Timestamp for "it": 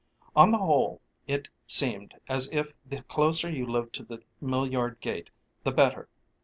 1.27-1.47